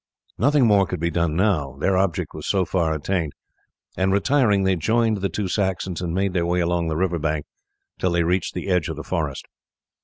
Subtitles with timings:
[0.39, 3.33] Nothing more could be done now their object was so far attained;
[3.95, 7.45] and retiring they joined the two Saxons and made their way along the river bank
[7.99, 9.45] till they reached the edge of the forest.